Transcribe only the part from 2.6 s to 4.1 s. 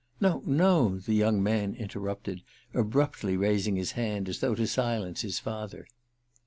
abruptly raising his